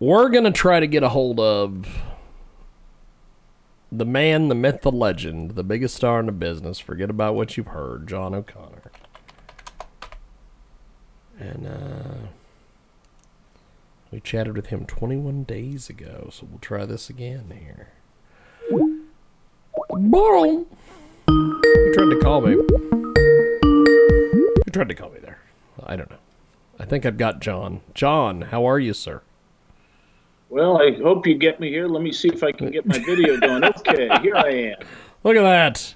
[0.00, 1.86] We're gonna try to get a hold of
[3.92, 6.78] the man, the myth, the legend, the biggest star in the business.
[6.78, 8.90] Forget about what you've heard, John O'Connor.
[11.38, 12.28] And uh,
[14.10, 17.88] we chatted with him 21 days ago, so we'll try this again here.
[18.70, 19.04] Boom.
[21.28, 22.52] You tried to call me.
[22.52, 22.66] You
[24.72, 25.40] tried to call me there.
[25.84, 26.16] I don't know.
[26.78, 27.82] I think I've got John.
[27.92, 29.20] John, how are you, sir?
[30.50, 31.86] Well, I hope you get me here.
[31.86, 33.64] Let me see if I can get my video going.
[33.64, 34.76] Okay, here I am.
[35.22, 35.94] Look at that.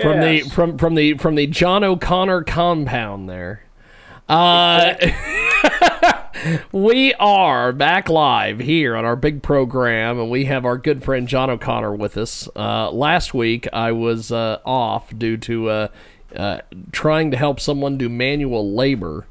[0.00, 3.64] From the from from the from the John O'Connor compound there.
[4.28, 4.94] Uh,
[6.72, 11.26] we are back live here on our big program, and we have our good friend
[11.26, 12.48] John O'Connor with us.
[12.54, 15.88] Uh, last week, I was uh, off due to uh,
[16.36, 16.60] uh,
[16.92, 19.26] trying to help someone do manual labor,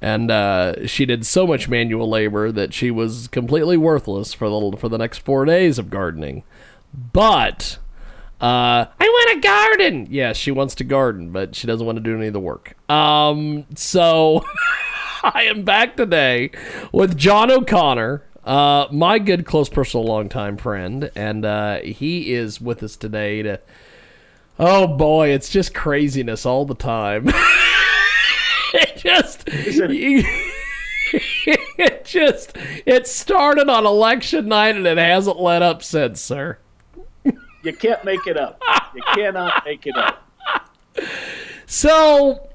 [0.00, 4.76] and uh, she did so much manual labor that she was completely worthless for the
[4.76, 6.44] for the next four days of gardening.
[7.12, 7.78] But
[8.40, 10.06] uh, I want to garden.
[10.10, 12.76] Yes, she wants to garden, but she doesn't want to do any of the work.
[12.90, 14.44] Um, so
[15.22, 16.50] I am back today
[16.92, 22.82] with John O'Connor, uh, my good, close, personal, longtime friend, and uh, he is with
[22.82, 23.60] us today to.
[24.58, 27.28] Oh boy, it's just craziness all the time.
[31.78, 32.52] it just.
[32.86, 36.58] it started on election night and it hasn't let up since, sir.
[37.24, 38.60] You can't make it up.
[38.94, 40.22] You cannot make it up.
[41.66, 42.48] So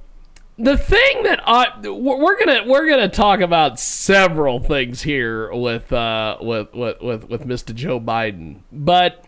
[0.58, 6.38] the thing that I we're gonna we're gonna talk about several things here with uh
[6.40, 7.74] with with with, with Mr.
[7.76, 9.26] Joe Biden, but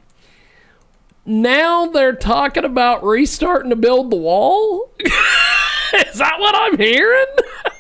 [1.26, 4.92] now they're talking about restarting to build the wall.
[5.00, 7.26] Is that what I'm hearing?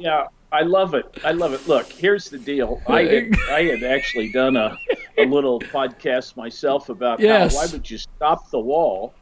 [0.00, 1.04] Yeah, I love it.
[1.24, 1.68] I love it.
[1.68, 2.80] Look, here's the deal.
[2.88, 4.76] I had, I had actually done a,
[5.18, 7.54] a little podcast myself about Yes.
[7.54, 9.12] how why would you stop the wall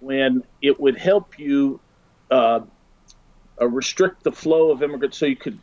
[0.00, 1.78] when it would help you
[2.30, 2.60] uh,
[3.60, 5.58] uh, restrict the flow of immigrants so you could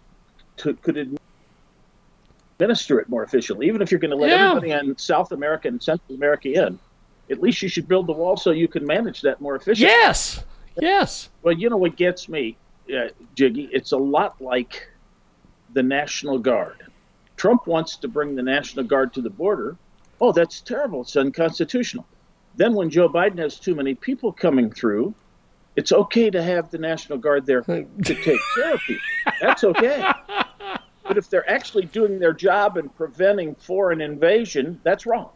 [0.57, 1.17] to, could
[2.59, 3.67] administer it more efficiently.
[3.67, 4.49] Even if you're going to let Yeah.
[4.51, 6.77] everybody in South America and Central America in,
[7.31, 9.91] at least you should build the wall so you can manage that more efficiently.
[9.93, 10.43] Yes.
[10.79, 11.29] Yes.
[11.41, 12.55] Well, you know what gets me,
[12.93, 13.69] uh, Jiggy?
[13.71, 14.87] It's a lot like
[15.73, 16.85] the National Guard.
[17.37, 19.77] Trump wants to bring the National Guard to the border.
[20.19, 21.01] Oh, that's terrible.
[21.01, 22.05] It's unconstitutional.
[22.55, 25.13] Then, when Joe Biden has too many people coming through,
[25.75, 29.01] it's okay to have the National Guard there to take care of people.
[29.39, 30.11] That's okay.
[31.03, 35.29] But if they're actually doing their job and preventing foreign invasion, that's wrong.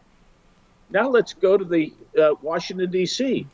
[0.90, 3.46] Now let's go to the uh, Washington D.C.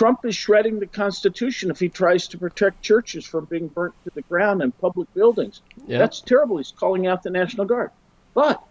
[0.00, 4.10] Trump is shredding the Constitution if he tries to protect churches from being burnt to
[4.14, 5.60] the ground and public buildings.
[5.86, 5.98] Yeah.
[5.98, 6.56] That's terrible.
[6.56, 7.90] He's calling out the National Guard.
[8.32, 8.64] But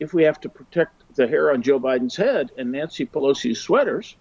[0.00, 4.16] if we have to protect the hair on Joe Biden's head and Nancy Pelosi's sweaters,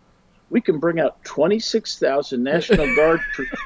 [0.51, 3.57] we can bring out 26,000 National Guard troops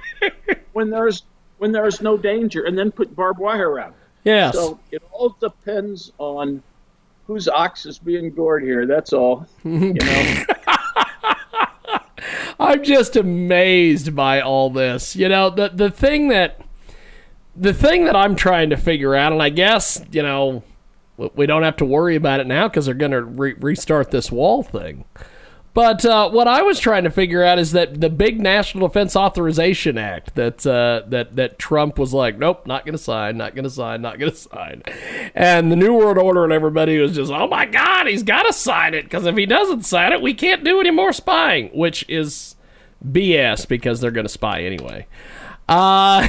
[0.72, 1.24] when there's
[1.58, 3.96] when there is no danger, and then put barbed wire around.
[4.24, 4.54] Yes.
[4.54, 6.64] So it all depends on
[7.26, 8.86] whose ox is being gored here.
[8.86, 9.46] That's all.
[9.66, 10.46] You know.
[12.68, 15.16] I'm just amazed by all this.
[15.16, 16.62] You know, the the thing that
[17.56, 20.64] the thing that I'm trying to figure out, and I guess you know,
[21.18, 24.32] we- don't have to worry about it now because they're going to re- restart this
[24.32, 25.06] wall thing.
[25.74, 29.16] But uh, what I was trying to figure out is that the big National Defense
[29.16, 33.54] Authorization Act that uh, that that Trump was like, nope, not going to sign, not
[33.54, 34.82] going to sign, not going to sign,
[35.36, 38.54] and the New World Order and everybody was just, oh my God, he's got to
[38.54, 42.04] sign it because if he doesn't sign it, we can't do any more spying, which
[42.10, 42.56] is
[43.06, 45.08] BS because they're going to spy anyway.
[45.68, 46.28] Uh,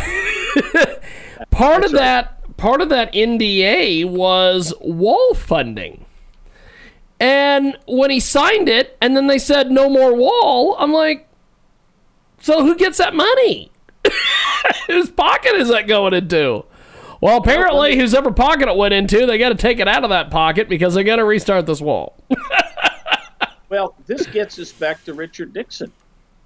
[1.50, 6.04] part of that part of that NDA was wall funding.
[7.20, 11.28] And when he signed it, and then they said no more wall, I'm like,
[12.40, 13.72] so who gets that money?
[14.86, 16.64] Whose pocket is that going into?
[17.20, 20.30] Well, apparently, whoever pocket it went into, they got to take it out of that
[20.30, 22.16] pocket because they got to restart this wall.
[23.68, 25.92] Well, this gets us back to Richard Nixon.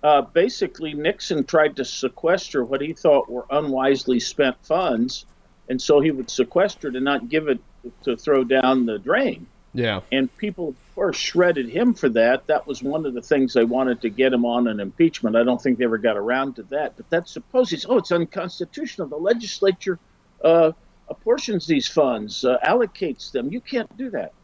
[0.02, 5.26] Uh, basically, Nixon tried to sequester what he thought were unwisely spent funds
[5.68, 7.58] and so he would sequester to not give it
[8.04, 9.46] to throw down the drain.
[9.74, 10.00] Yeah.
[10.10, 12.46] And people, of course, shredded him for that.
[12.46, 15.34] That was one of the things they wanted to get him on an impeachment.
[15.34, 16.96] I don't think they ever got around to that.
[16.96, 19.08] But that supposes, oh, it's unconstitutional.
[19.08, 19.98] The legislature
[20.44, 20.72] uh,
[21.08, 23.50] apportions these funds, uh, allocates them.
[23.50, 24.34] You can't do that.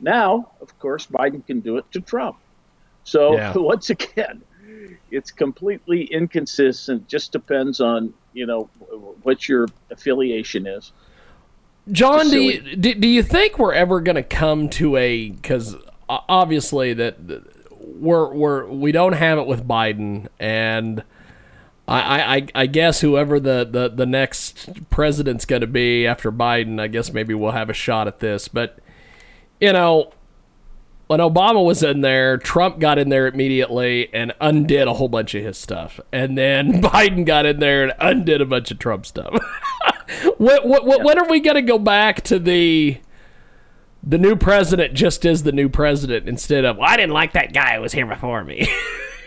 [0.00, 2.38] Now, of course, Biden can do it to Trump.
[3.04, 3.52] So Yeah.
[3.56, 4.42] once again,
[5.10, 7.08] it's completely inconsistent.
[7.08, 8.64] Just depends on you know
[9.22, 10.92] what your affiliation is.
[11.90, 15.74] John, do you, do, do you think we're ever going to come to a because
[16.08, 21.02] obviously that that we're we're we don't have it with Biden and
[21.88, 26.78] I, I, I guess whoever the, the, the next president's going to be after Biden,
[26.78, 28.46] I guess maybe we'll have a shot at this.
[28.46, 28.78] But,
[29.58, 30.12] you know,
[31.08, 35.34] when Obama was in there, Trump got in there immediately and undid a whole bunch
[35.34, 35.98] of his stuff.
[36.12, 39.32] And then Biden got in there and undid a bunch of Trump stuff.
[40.36, 42.98] what, what, what, When are we going to go back to the
[44.02, 47.52] the new president just is the new president instead of, well, I didn't like that
[47.52, 48.68] guy who was here before me?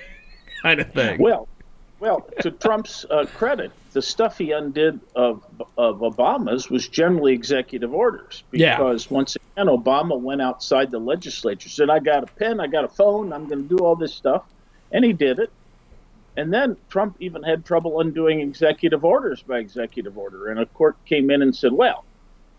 [0.63, 1.21] kind of thing.
[1.21, 1.47] Well,
[2.01, 5.43] well, to Trump's uh, credit, the stuff he undid of
[5.77, 8.75] of Obama's was generally executive orders Yeah.
[8.75, 12.85] because once again, Obama went outside the legislature, said, "I got a pen, I got
[12.85, 14.43] a phone, I'm going to do all this stuff,"
[14.91, 15.51] and he did it.
[16.35, 20.95] And then Trump even had trouble undoing executive orders by executive order, and a court
[21.05, 22.03] came in and said, "Well,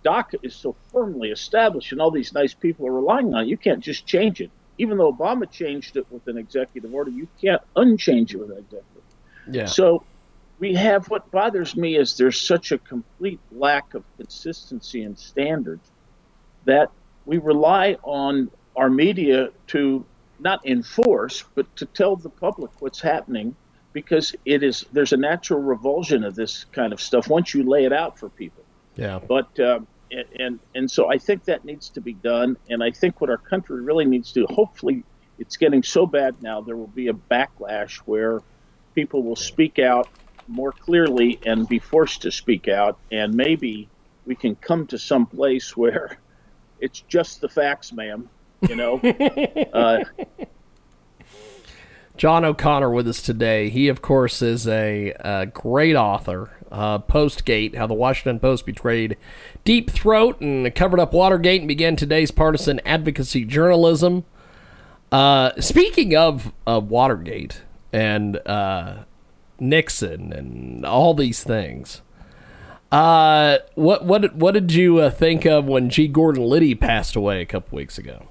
[0.04, 3.48] DACA is so firmly established, and all these nice people are relying on it.
[3.48, 7.26] You can't just change it." Even though Obama changed it with an executive order, you
[7.40, 8.91] can't unchange it with an executive.
[9.50, 9.66] Yeah.
[9.66, 10.04] So
[10.58, 15.90] we have what bothers me is there's such a complete lack of consistency and standards
[16.64, 16.90] that
[17.26, 20.04] we rely on our media to
[20.38, 23.54] not enforce but to tell the public what's happening
[23.92, 27.84] because it is there's a natural revulsion of this kind of stuff once you lay
[27.84, 28.64] it out for people
[28.96, 29.18] yeah.
[29.18, 32.90] but um, and, and and so I think that needs to be done, and I
[32.90, 34.54] think what our country really needs to do.
[34.54, 35.04] Hopefully,
[35.38, 38.40] it's getting so bad now there will be a backlash where
[38.94, 40.08] people will speak out
[40.48, 43.88] more clearly and be forced to speak out, and maybe
[44.26, 46.18] we can come to some place where
[46.80, 48.28] it's just the facts, ma'am.
[48.68, 49.00] You know,
[49.72, 50.04] uh,
[52.16, 53.70] John O'Connor with us today.
[53.70, 56.50] He, of course, is a, uh great author.
[56.70, 59.18] Uh, Postgate, How the Washington Post Betrayed
[59.62, 64.24] Deep Throat and Covered Up Watergate and Began Today's Partisan Advocacy Journalism.
[65.10, 67.62] Uh, speaking of uh, Watergate
[67.92, 69.04] and uh,
[69.60, 72.02] Nixon and all these things,
[72.90, 76.08] uh, what what what did you uh, think of when G.
[76.08, 78.26] Gordon Liddy passed away a couple weeks ago?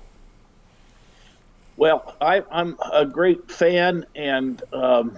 [1.77, 5.17] Well, I, I'm a great fan and um,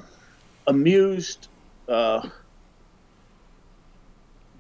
[0.66, 1.50] amused
[1.90, 2.30] uh,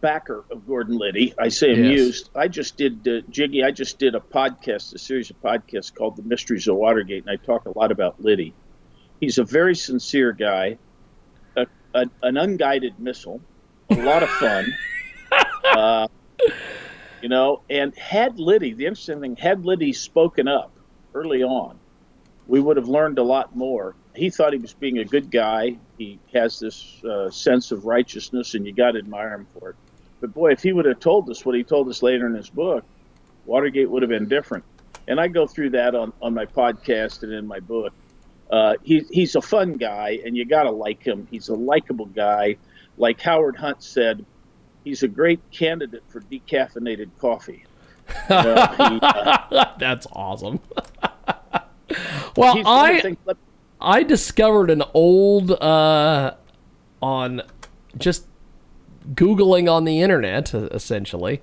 [0.02, 1.34] backer of Gordon Liddy.
[1.40, 1.78] I say Yes.
[1.78, 2.30] amused.
[2.36, 6.18] I just did, uh, Jiggy, I just did a podcast, a series of podcasts called
[6.18, 8.54] The Mysteries of Watergate, and I talk a lot about Liddy.
[9.24, 10.78] He's a very sincere guy,
[11.56, 13.40] a, a, an unguided missile,
[13.90, 14.66] a lot of fun.
[15.66, 16.10] uh,
[17.22, 20.74] you know, and had Liddy, the interesting thing, had Liddy spoken up
[21.14, 21.80] early on,
[22.48, 23.96] we would have learned a lot more.
[24.14, 25.78] He thought he was being a good guy.
[25.98, 29.76] He has this uh, sense of righteousness, and you got to admire him for it.
[30.20, 32.50] But boy, if he would have told us what he told us later in his
[32.50, 32.84] book,
[33.46, 34.66] Watergate would have been different.
[35.08, 37.94] And I go through that on, on my podcast and in my book.
[38.54, 41.28] Uh, he, he's a fun guy, and you got to like him.
[41.32, 42.58] He's a likable guy.
[43.00, 44.24] Like Howard Hunt said,
[44.84, 47.66] he's a great candidate for decaffeinated coffee.
[48.30, 50.60] Know, he, uh, That's awesome.
[52.38, 53.36] well, he's one of the
[53.82, 56.36] I I discovered an old uh,
[57.02, 57.42] on
[57.98, 58.28] just
[59.16, 61.42] googling on the internet uh, essentially.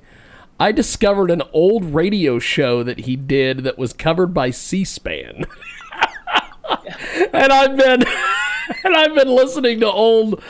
[0.60, 5.46] I discovered an old radio show that he did that was covered by C-SPAN.
[7.32, 8.02] and I've been
[8.84, 10.42] and I've been listening to old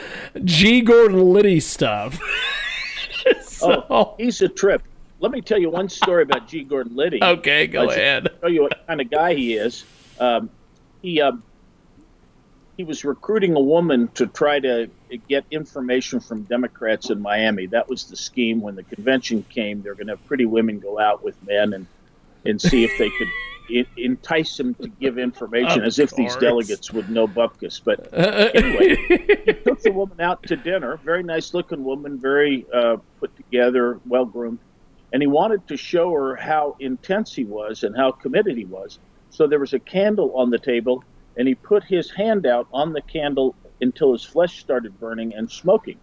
[0.45, 2.21] G Gordon Liddy stuff.
[3.43, 4.83] so, Oh, he's a trip.
[5.21, 6.65] Let me tell you one story about G.
[6.65, 7.23] Gordon Liddy.
[7.23, 8.29] okay, go Let's ahead.
[8.41, 9.85] Show you what kind of guy he is.
[10.19, 10.49] Um,
[11.03, 11.43] he um,
[12.79, 14.89] he was recruiting a woman to try to
[15.29, 17.67] get information from Democrats in Miami.
[17.67, 18.63] That was the scheme.
[18.63, 21.87] When the convention came, they're going to have pretty women go out with men and
[22.45, 23.29] and see if they could
[23.75, 27.81] en- entice him to give information, Of as if these delegates would know bupkis.
[27.83, 30.99] But anyway, he took the woman out to dinner.
[31.05, 34.59] Very nice looking woman, very uh, put together, well groomed.
[35.13, 38.99] And he wanted to show her how intense he was and how committed he was.
[39.31, 41.03] So there was a candle on the table,
[41.37, 45.51] and he put his hand out on the candle until his flesh started burning and
[45.51, 45.99] smoking.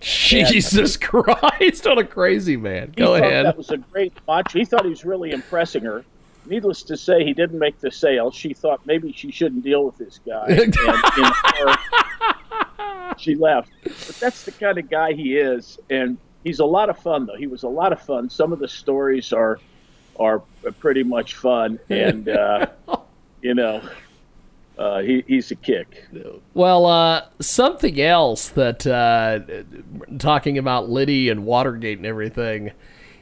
[0.00, 2.92] Jesus Christ, what a crazy man.
[2.96, 3.46] Go ahead.
[3.46, 4.52] That was a great watch.
[4.52, 6.04] He thought he was really impressing her.
[6.46, 8.30] Needless to say, he didn't make the sale.
[8.30, 10.46] She thought maybe she shouldn't deal with this guy.
[10.48, 11.76] and, her,
[13.18, 13.70] she left.
[13.84, 17.26] But that's the kind of guy he is, and he's a lot of fun.
[17.26, 18.30] Though he was a lot of fun.
[18.30, 19.60] Some of the stories are
[20.18, 20.42] are
[20.80, 22.66] pretty much fun, and uh,
[23.42, 23.82] you know,
[24.80, 26.08] uh, he, he's a kick.
[26.54, 29.40] Well, uh, something else that, uh,
[30.18, 32.72] talking about Liddy and Watergate and everything,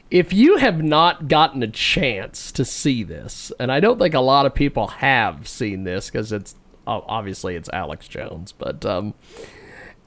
[0.09, 4.21] if you have not gotten a chance to see this, and I don't think a
[4.21, 6.55] lot of people have seen this because it's
[6.87, 9.13] obviously it's Alex Jones, but um,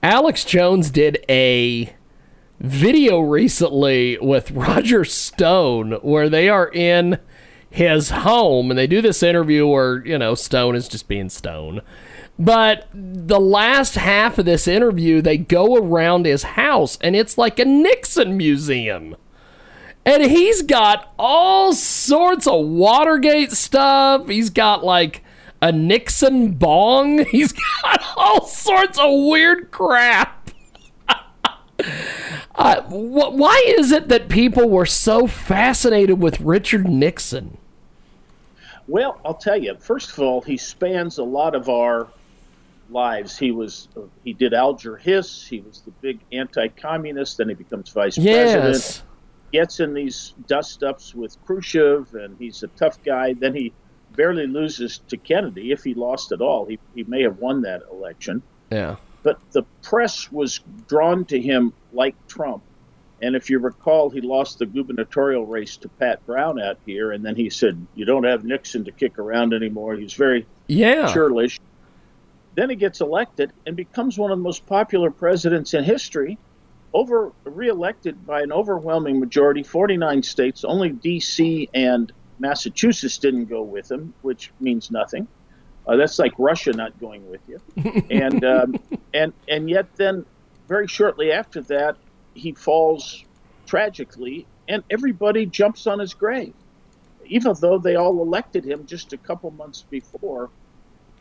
[0.03, 1.95] Alex Jones did a
[2.61, 7.21] video recently with Roger Stone where they are in
[7.73, 11.81] his home and they do this interview where, you know, Stone is just being Stone.
[12.39, 17.59] But the last half of this interview, they go around his house and it's like
[17.59, 19.17] a Nixon museum.
[20.05, 24.29] And he's got all sorts of Watergate stuff.
[24.29, 25.25] He's got like
[25.63, 27.25] a Nixon bong.
[27.31, 30.51] He's got all sorts of weird crap.
[32.57, 37.59] uh, wh- why is it that people were so fascinated with Richard Nixon?
[38.89, 39.77] Well, I'll tell you.
[39.79, 42.09] First of all, he spans a lot of our
[42.91, 43.39] lives.
[43.39, 43.89] He was
[44.25, 45.47] he did Alger Hiss.
[45.47, 47.39] He was the big anti-communist.
[47.39, 48.75] Then he becomes vice president.
[48.75, 49.03] Yes.
[49.53, 53.35] Gets in these dust-ups with Khrushchev, and he's a tough guy.
[53.35, 53.73] Then he
[54.17, 55.73] barely loses to Kennedy.
[55.73, 58.43] If he lost at all, he he may have won that election.
[58.71, 58.97] Yeah.
[59.23, 62.63] But the press was drawn to him like Trump.
[63.23, 67.25] And if you recall, he lost the gubernatorial race to Pat Brown out here, and
[67.25, 71.13] then he said, "You don't have Nixon to kick around anymore." He's very Yeah.
[71.13, 71.61] churlish.
[72.57, 76.37] Then he gets elected and becomes one of the most popular presidents in history,
[76.93, 80.65] over reelected by an overwhelming majority, 49 states.
[80.65, 81.71] Only D.C.
[81.73, 85.29] and Massachusetts didn't go with him, which means nothing.
[85.87, 87.61] Uh, that's like Russia not going with you.
[88.11, 88.75] And um,
[89.15, 90.27] and and yet then,
[90.69, 91.97] very shortly after that,
[92.35, 93.25] he falls
[93.67, 96.55] tragically, and everybody jumps on his grave,
[97.25, 100.51] even though they all elected him just a couple months before.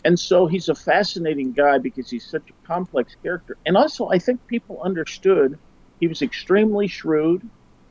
[0.04, 3.58] And so he's a fascinating guy because he's such a complex character.
[3.66, 5.60] And also, I think people understood
[6.00, 7.48] he was extremely shrewd.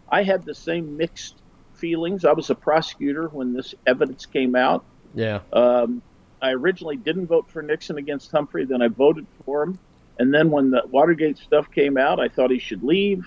[0.08, 1.36] I had the same mixed
[1.74, 2.24] feelings.
[2.24, 4.84] I was a prosecutor when this evidence came out.
[5.14, 5.40] Yeah.
[5.52, 6.02] Um,
[6.42, 9.78] I originally didn't vote for Nixon against Humphrey, then I voted for him.
[10.20, 13.26] And then when the Watergate stuff came out, I thought he should leave.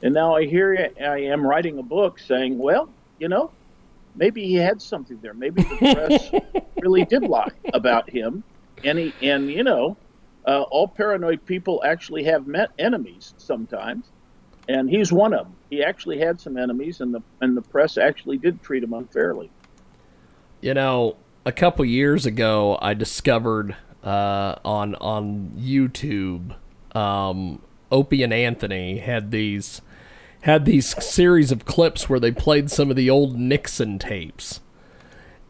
[0.00, 3.50] And now I hear I am writing a book saying, well, you know,
[4.14, 5.34] maybe he had something there.
[5.34, 6.30] Maybe the press
[6.80, 8.44] really did lie about him.
[8.84, 9.96] And he, and you know,
[10.46, 14.06] uh, all paranoid people actually have met enemies sometimes,
[14.68, 15.56] and he's one of them.
[15.68, 19.50] He actually had some enemies, and the and the press actually did treat him unfairly.
[20.60, 26.54] You know, a couple years ago, I discovered uh, on on YouTube,
[26.96, 29.82] um, Opie and Anthony had these
[30.42, 34.60] had these series of clips where they played some of the old Nixon tapes,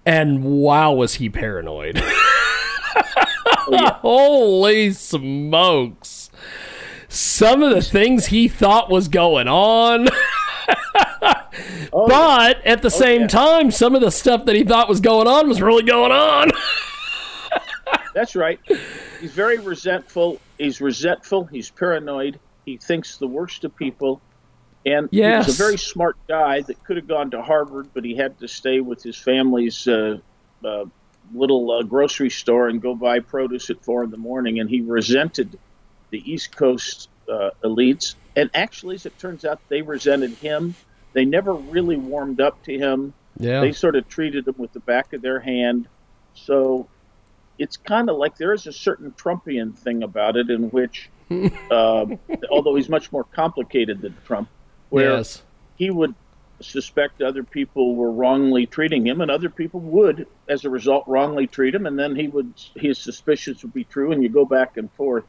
[0.04, 1.98] and wow, was he paranoid!
[4.02, 6.30] Holy smokes!
[7.08, 10.08] Some of the things he thought was going on.
[11.92, 13.26] but at the same yeah.
[13.26, 16.50] time, some of the stuff that he thought was going on was really going on.
[18.14, 18.58] That's right.
[19.20, 20.40] He's very resentful.
[20.58, 21.44] He's resentful.
[21.44, 22.38] He's paranoid.
[22.64, 24.20] He thinks the worst of people.
[24.84, 25.46] And Yes.
[25.46, 28.48] he's a very smart guy that could have gone to Harvard, but he had to
[28.48, 30.18] stay with his family's uh,
[30.64, 30.84] uh,
[31.34, 34.58] little uh, grocery store and go buy produce at four in the morning.
[34.58, 35.58] And he resented
[36.10, 38.14] the East Coast uh, elites.
[38.36, 40.74] And actually, as it turns out, they resented him.
[41.12, 43.12] They never really warmed up to him.
[43.38, 43.60] Yeah.
[43.60, 45.88] They sort of treated him with the back of their hand.
[46.34, 46.88] So
[47.60, 51.10] it's kind of like there is a certain Trumpian thing about it in which,
[51.70, 52.18] um,
[52.50, 54.48] although he's much more complicated than Trump,
[54.88, 55.42] where yes.
[55.76, 56.14] he would
[56.62, 61.46] suspect other people were wrongly treating him, and other people would, as a result, wrongly
[61.46, 64.78] treat him, and then he would his suspicions would be true, and you go back
[64.78, 65.24] and forth,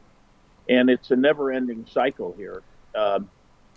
[0.70, 2.62] and it's a never-ending cycle here.
[2.94, 3.28] Um,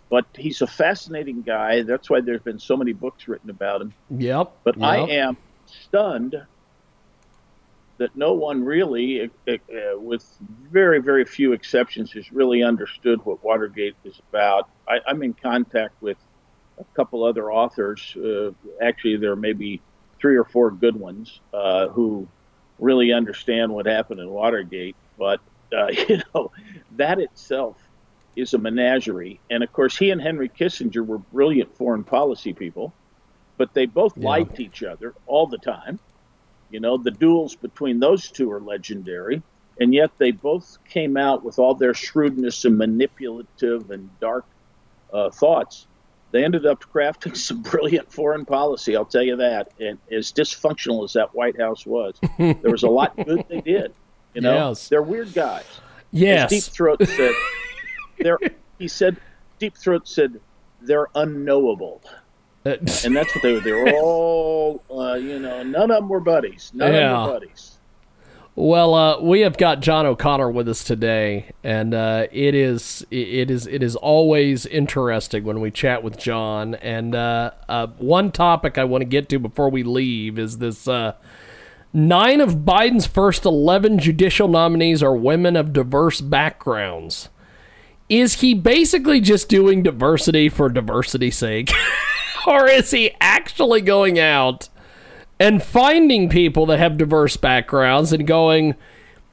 [0.10, 1.82] but he's a fascinating guy.
[1.82, 3.94] That's why there's been so many books written about him.
[4.12, 4.54] Yep.
[4.64, 5.36] But I am
[5.66, 6.42] stunned
[8.00, 9.30] that no one really,
[9.96, 10.26] with
[10.72, 14.66] very, very few exceptions, has really understood what Watergate is about.
[14.88, 16.18] I, I'm in contact with
[16.80, 18.14] a couple other authors.
[18.18, 19.84] Uh, actually, there may be
[20.22, 22.30] three or four good ones uh, who
[22.78, 24.98] really understand what happened in Watergate.
[25.18, 25.40] But,
[25.76, 26.50] uh, you know,
[26.92, 27.78] that itself
[28.36, 29.42] is a menagerie.
[29.50, 32.98] And of course, he and Henry Kissinger were brilliant foreign policy people,
[33.58, 34.24] but they both Yeah.
[34.24, 36.00] liked each other all the time.
[36.76, 39.42] You know, the duels between those two are legendary.
[39.80, 44.44] And yet they both came out with all their shrewdness and manipulative and dark
[45.14, 45.88] uh, thoughts.
[46.32, 49.72] They ended up crafting some brilliant foreign policy, I'll tell you that.
[49.80, 53.94] And as dysfunctional as that White House was, there was a lot good they did.
[54.34, 54.90] You know, Yes.
[54.90, 55.64] they're weird guys.
[55.64, 55.80] As
[56.12, 56.50] Yes.
[56.50, 57.32] Deep Throat said,
[58.20, 58.40] they're,
[58.80, 59.16] he said,
[59.60, 60.42] Deep Throat said,
[60.82, 62.02] they're unknowable.
[62.66, 63.60] And that's what they were.
[63.60, 66.72] They were all, uh, you know, none of them were buddies.
[66.74, 67.12] None Yeah.
[67.12, 67.72] of them were buddies.
[68.58, 73.52] Well, uh, we have got John O'Connor with us today, and uh, it is it
[73.52, 76.76] is it is always interesting when we chat with John.
[76.76, 80.88] And uh, uh, one topic I want to get to before we leave is this:
[80.88, 81.16] uh,
[81.92, 87.28] nine of Biden's first eleven judicial nominees are women of diverse backgrounds.
[88.08, 91.72] Is he basically just doing diversity for diversity's sake,
[92.46, 94.70] or is he actually going out?
[95.40, 98.76] and finding people that have diverse backgrounds and going,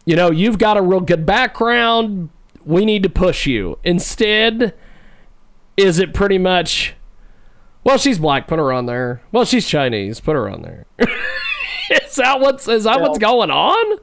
[0.05, 2.31] you know, you've got a real good background.
[2.65, 3.79] We need to push you.
[3.85, 4.75] Instead,
[5.77, 6.95] is it pretty much,
[7.85, 9.23] well, she's black, put her on there.
[9.31, 10.87] Well, she's Chinese, put her on there.
[10.99, 13.99] is that what's is that what's going on?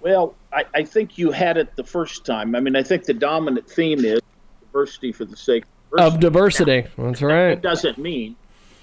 [0.00, 2.54] Well, I, I think you had it the first time.
[2.54, 4.20] I mean, I think the dominant theme is
[4.60, 5.64] diversity for the sake
[5.98, 6.84] Of diversity.
[6.96, 7.50] That's right.
[7.54, 8.36] That doesn't mean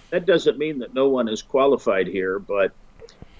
[0.09, 2.71] that doesn't mean that no one is qualified here, but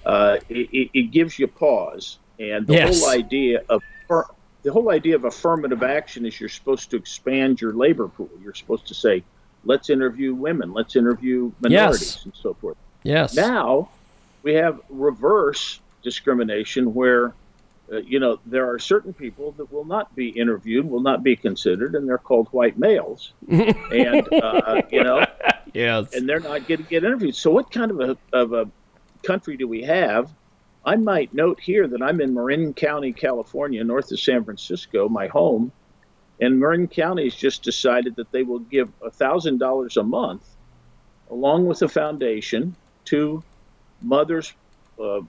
[0.05, 2.17] uh, it, it- gives you pause.
[2.39, 2.99] And the Yes.
[3.01, 3.81] whole idea of
[4.63, 8.29] the whole idea of affirmative action is you're supposed to expand your labor pool.
[8.41, 9.23] You're supposed to say,
[9.65, 12.77] let's interview women, let's interview minorities, and so forth.
[13.03, 13.35] Yes.
[13.35, 13.89] Now
[14.41, 17.33] we have reverse discrimination where,
[17.91, 21.35] uh, you know, there are certain people that will not be interviewed, will not be
[21.35, 23.33] considered, and they're called white males.
[23.49, 25.25] and, uh, you know,
[25.73, 26.13] yes.
[26.13, 27.35] and they're not going to get interviewed.
[27.35, 28.69] So, what kind of a, of a
[29.23, 30.31] country do we have?
[30.85, 35.27] I might note here that I'm in Marin County, California, north of San Francisco, my
[35.27, 35.71] home.
[36.41, 40.43] And Marin County has just decided that they will give $1,000 a month,
[41.29, 43.43] along with a foundation, to
[44.01, 44.53] mothers,
[44.99, 45.21] uh, uh,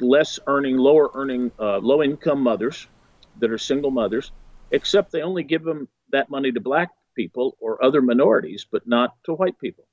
[0.00, 2.86] less earning, lower earning, uh, low income mothers
[3.38, 4.32] that are single mothers,
[4.70, 9.14] except they only give them that money to black people or other minorities, but not
[9.24, 9.86] to white people.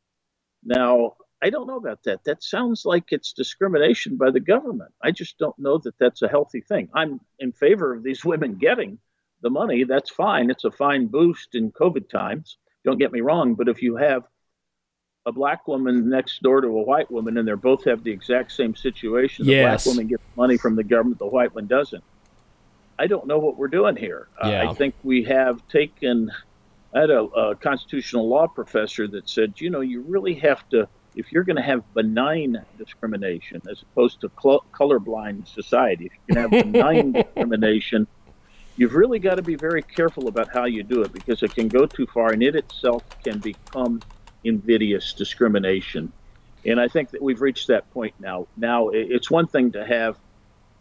[0.64, 2.24] Now, I don't know about that.
[2.24, 4.92] That sounds like it's discrimination by the government.
[5.02, 6.90] I just don't know that that's a healthy thing.
[6.94, 9.00] I'm in favor of these women getting
[9.42, 9.84] the money.
[9.84, 10.52] That's fine.
[10.52, 12.58] It's a fine boost in COVID times.
[12.86, 13.56] Don't get me wrong.
[13.56, 14.24] But if you have
[15.26, 18.52] a black woman next door to a white woman and they both have the exact
[18.52, 19.84] same situation, the Yes.
[19.84, 22.04] black woman gets money from the government, the white one doesn't.
[22.98, 24.28] I don't know what we're doing here.
[24.42, 26.32] Uh, I think we have taken.
[26.94, 30.88] I had a, a constitutional law professor that said, you know, you really have to,
[31.16, 36.36] if you're going to have benign discrimination as opposed to cl- colorblind society, if you
[36.36, 38.06] can have benign discrimination,
[38.76, 41.70] you've really got to be very careful about how you do it because it can
[41.70, 44.02] go too far and it itself can become
[44.44, 46.12] invidious discrimination.
[46.66, 48.48] And I think that we've reached that point now.
[48.56, 50.18] Now, it's one thing to have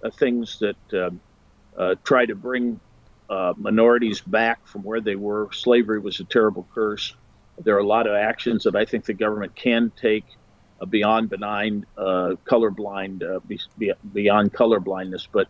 [0.03, 1.21] uh, things that um,
[1.77, 2.81] uh, try to bring
[3.29, 5.49] uh, minorities back from where they were.
[5.53, 7.15] Slavery was a terrible curse.
[7.63, 10.25] There are a lot of actions that I think the government can take
[10.81, 15.29] uh, beyond benign, uh, colorblind, uh, be, be, beyond colorblindness.
[15.31, 15.49] But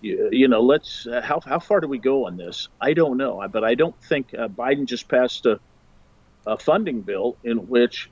[0.00, 2.68] you, you know, let's how how far do we go on this?
[2.80, 5.60] I don't know, but I don't think Biden just passed a,
[6.46, 8.10] a funding bill in which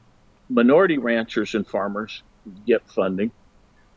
[0.48, 2.22] minority ranchers and farmers
[2.66, 3.30] get funding,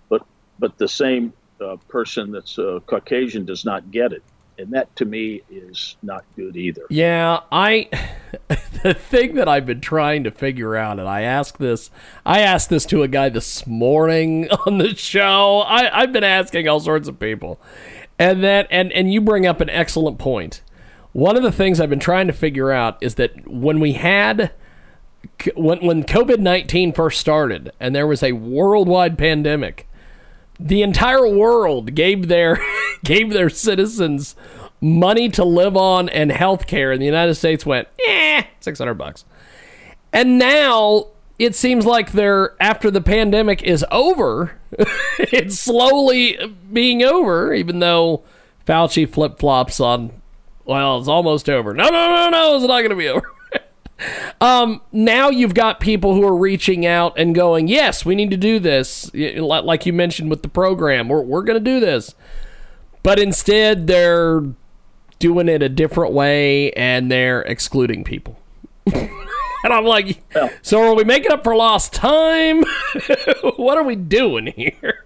[0.09, 0.25] but
[0.59, 4.23] but the same uh, person that's uh, Caucasian does not get it,
[4.57, 6.83] and that to me is not good either.
[6.89, 7.89] Yeah, I
[8.83, 11.89] the thing that I've been trying to figure out, and I asked this,
[12.25, 15.59] I asked this to a guy this morning on the show.
[15.65, 17.59] I, I've been asking all sorts of people,
[18.19, 20.61] and that and and you bring up an excellent point.
[21.13, 24.51] One of the things I've been trying to figure out is that when we had
[25.55, 29.87] when when COVID nineteen first started, and there was a worldwide pandemic,
[30.59, 32.59] the entire world gave their
[33.03, 34.35] gave their citizens
[34.79, 39.25] money to live on and health care and the United States went, eh, 600 bucks.
[40.11, 44.59] And now it seems like they're after the pandemic is over,
[45.19, 46.37] it's slowly
[46.71, 48.23] being over, even though
[48.67, 50.20] Fauci flip flops on,
[50.71, 51.73] well, it's almost over.
[51.73, 53.29] No, no, no, no, it's not going to be over.
[54.41, 58.37] um, now you've got people who are reaching out and going, yes, we need to
[58.37, 59.13] do this.
[59.13, 62.15] Like you mentioned with the program, we're, we're going to do this.
[63.03, 64.43] But instead, they're
[65.19, 68.39] doing it a different way and they're excluding people.
[68.93, 69.09] and
[69.65, 72.63] I'm like, Well- so are we making up for lost time?
[73.57, 75.05] what are we doing here?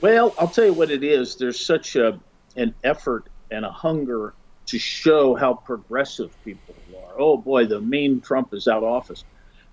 [0.00, 1.34] Well, I'll tell you what it is.
[1.34, 2.20] There's such a
[2.54, 4.32] an effort and a hunger
[4.66, 7.14] to show how progressive people are.
[7.18, 9.24] Oh boy, the mean Trump is out of office.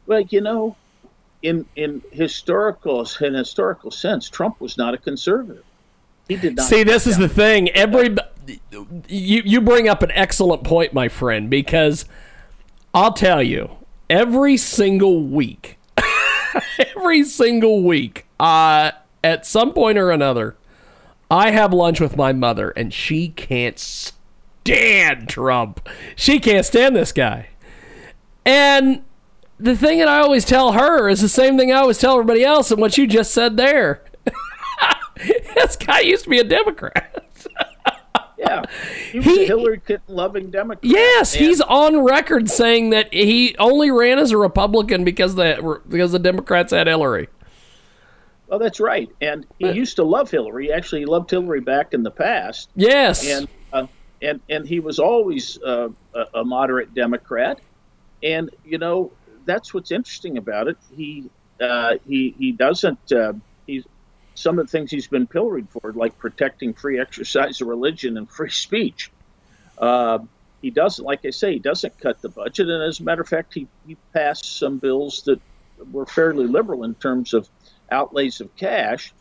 [0.06, 0.76] Well, you know,
[1.42, 5.64] in in historical in historical sense, Trump was not a conservative.
[6.28, 6.66] He did not.
[6.66, 7.70] See, this is the thing.
[7.70, 8.16] Every
[9.08, 12.06] you you bring up an excellent point, my friend, because
[12.94, 13.72] I'll tell you,
[14.10, 15.78] every single week,
[16.96, 18.92] every single week, uh,
[19.24, 20.56] at some point or another,
[21.30, 23.80] I have lunch with my mother, and she can't
[24.66, 25.88] stand Trump.
[26.16, 27.50] She can't stand this guy.
[28.46, 29.04] And
[29.60, 32.44] the thing that I always tell her is the same thing I always tell everybody
[32.44, 34.04] else, and what you just said there.
[35.56, 37.10] this guy used to be a Democrat.
[38.38, 38.64] Yeah,
[39.12, 40.84] he was He- a Hillary Clinton loving Democrat.
[40.84, 45.82] Yes, And- he's on record saying that he only ran as a Republican because the
[45.88, 47.30] because the Democrats had Hillary.
[48.48, 49.10] Well, that's right.
[49.22, 50.72] And he used to love Hillary.
[50.74, 52.70] Actually, he loved Hillary back in the past.
[52.76, 53.48] Yes, and
[54.24, 55.90] and and he was always uh,
[56.34, 57.60] a, moderate Democrat,
[58.24, 59.12] and you know
[59.46, 60.78] that's what's interesting about it.
[60.96, 61.30] He
[61.62, 63.34] uh, he he doesn't uh,
[63.68, 63.84] he's
[64.36, 68.30] some of the things he's been pilloried for, like protecting free exercise of religion and
[68.30, 69.12] free speech.
[69.78, 70.20] Uh,
[70.62, 73.28] he doesn't, like I say, he doesn't cut the budget, and as a matter of
[73.28, 75.42] fact, he he passed some bills that
[75.92, 77.50] were fairly liberal in terms of
[77.92, 79.14] outlays of cash.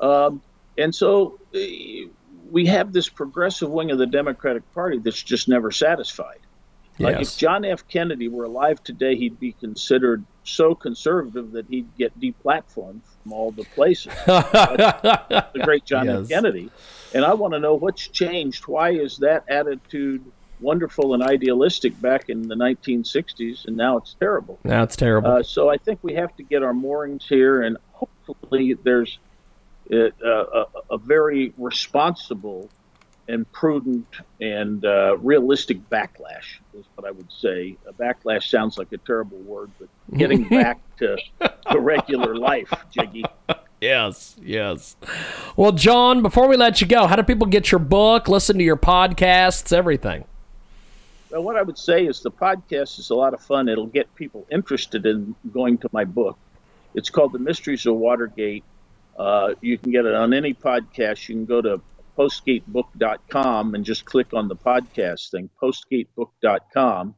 [0.00, 0.42] Um,
[0.76, 1.58] and so uh,
[2.50, 6.40] we have this progressive wing of the Democratic Party that's just never satisfied.
[6.98, 7.32] Like yes.
[7.34, 7.88] if John F.
[7.88, 13.50] Kennedy were alive today, he'd be considered so conservative that he'd get deplatformed from all
[13.50, 14.12] the places.
[14.26, 16.24] the great John Yes.
[16.24, 16.28] F.
[16.28, 16.70] Kennedy.
[17.12, 18.68] And I want to know what's changed.
[18.68, 20.24] Why is that attitude
[20.60, 24.60] wonderful and idealistic back in the 1960s, and now it's terrible?
[24.62, 25.30] Now it's terrible.
[25.30, 29.18] Uh, so I think we have to get our moorings here, and hopefully there's
[29.92, 32.68] uh, a, a very responsible
[33.28, 34.06] and prudent
[34.40, 37.76] and uh, realistic backlash is what I would say.
[37.86, 41.16] A backlash sounds like a terrible word, but getting back to,
[41.70, 43.24] to regular life, Jiggy.
[43.80, 44.96] yes, yes.
[45.56, 48.64] Well, John, before we let you go, how do people get your book, listen to
[48.64, 50.24] your podcasts, everything?
[51.30, 53.68] Well, what I would say is the podcast is a lot of fun.
[53.68, 56.38] It'll get people interested in going to my book.
[56.94, 58.62] It's called The Mysteries of Watergate.
[59.16, 61.28] Uh, you can get it on any podcast.
[61.28, 61.80] You can go to
[62.18, 67.14] postgatebook.com and just click on the podcast thing, postgatebook.com.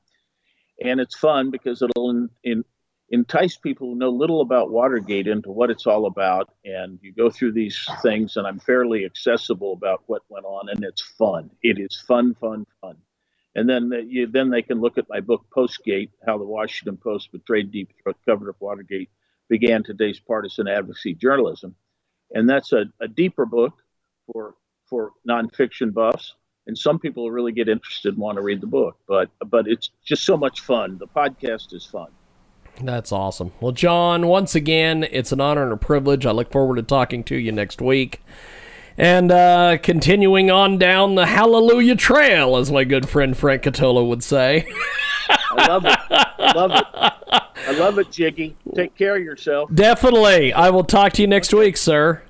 [0.82, 2.64] And it's fun because it'll in, in,
[3.08, 6.50] entice people who know little about Watergate into what it's all about.
[6.64, 10.84] And you go through these things, and I'm fairly accessible about what went on, and
[10.84, 11.50] it's fun.
[11.62, 12.96] It is fun, fun, fun
[13.56, 16.98] and then the, you, then they can look at my book Postgate: How the Washington
[16.98, 19.08] Post Betrayed Deep Throat, Covered Up Watergate,
[19.48, 21.74] Began Today's Partisan Advocacy Journalism,
[22.32, 23.74] and that's a, a deeper book
[24.26, 24.54] for
[24.86, 26.34] for nonfiction buffs.
[26.68, 29.90] And some people really get interested and want to read the book, but but it's
[30.04, 30.98] just so much fun.
[30.98, 32.08] The podcast is fun.
[32.82, 33.52] That's awesome.
[33.60, 36.26] Well, John, once again, it's an honor and a privilege.
[36.26, 38.20] I look forward to talking to you next week.
[38.98, 44.22] And uh, continuing on down the Hallelujah Trail, as my good friend Frank Catola would
[44.22, 44.66] say.
[45.28, 45.95] I love it.
[46.46, 46.84] I love it.
[47.68, 48.56] I love it, Jiggy.
[48.74, 49.70] Take care of yourself.
[49.74, 50.52] Definitely.
[50.52, 52.22] I will talk to you next week, sir.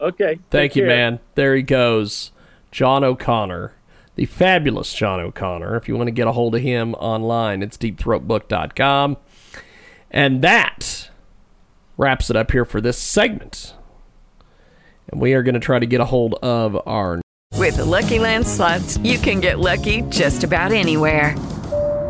[0.00, 0.34] Okay.
[0.34, 0.88] take Thank you, care.
[0.88, 1.20] man.
[1.34, 2.30] There he goes.
[2.70, 3.72] John O'Connor,
[4.14, 5.76] the fabulous John O'Connor.
[5.76, 9.16] If you want to get a hold of him online, it's deepthroatbook.com.
[10.10, 11.10] And that
[11.96, 13.74] wraps it up here for this segment.
[15.10, 17.20] And we are going to try to get a hold of our.
[17.54, 21.34] With the Lucky Land slots, you can get lucky just about anywhere.